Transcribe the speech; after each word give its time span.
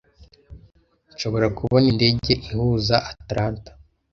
Nshobora 1.13 1.47
kubona 1.57 1.85
indege 1.93 2.31
ihuza 2.49 2.95
Atlanta? 3.11 3.71